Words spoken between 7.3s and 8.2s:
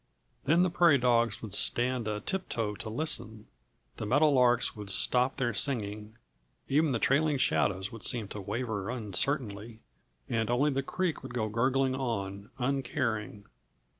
shadows would